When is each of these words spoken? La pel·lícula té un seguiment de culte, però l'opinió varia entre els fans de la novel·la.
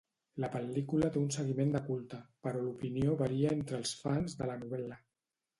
La 0.43 0.47
pel·lícula 0.53 1.09
té 1.17 1.21
un 1.23 1.27
seguiment 1.35 1.75
de 1.75 1.83
culte, 1.91 2.21
però 2.47 2.63
l'opinió 2.65 3.19
varia 3.23 3.55
entre 3.59 3.81
els 3.83 3.95
fans 4.07 4.39
de 4.41 4.53
la 4.53 4.61
novel·la. 4.65 5.03